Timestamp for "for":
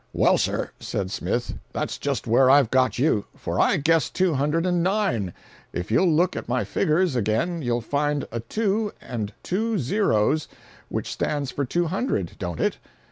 3.37-3.59, 11.51-11.65